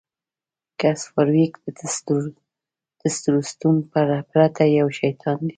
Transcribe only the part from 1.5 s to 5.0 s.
د ټسټورسټون پرته یو